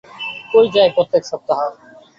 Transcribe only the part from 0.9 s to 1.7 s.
প্রত্যেক সপ্তাহ?